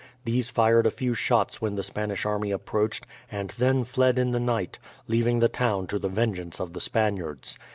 [0.25, 4.39] These fired a few shots when the Spanish army approached, and then fled in the
[4.39, 7.59] night, leaving the town to the vengeance of the Spaniards.